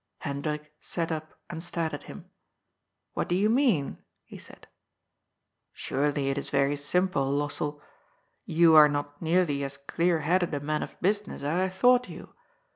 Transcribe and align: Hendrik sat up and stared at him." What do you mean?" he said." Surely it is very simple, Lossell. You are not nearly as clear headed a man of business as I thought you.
Hendrik 0.21 0.73
sat 0.81 1.11
up 1.11 1.39
and 1.47 1.61
stared 1.61 1.93
at 1.93 2.01
him." 2.09 2.27
What 3.13 3.27
do 3.29 3.35
you 3.35 3.51
mean?" 3.51 4.01
he 4.31 4.39
said." 4.39 4.65
Surely 5.73 6.29
it 6.31 6.39
is 6.39 6.49
very 6.49 6.75
simple, 6.75 7.29
Lossell. 7.31 7.79
You 8.43 8.73
are 8.75 8.89
not 8.89 9.21
nearly 9.21 9.63
as 9.63 9.77
clear 9.77 10.21
headed 10.21 10.55
a 10.55 10.59
man 10.59 10.81
of 10.81 10.99
business 11.01 11.43
as 11.43 11.43
I 11.43 11.69
thought 11.69 12.09
you. 12.09 12.33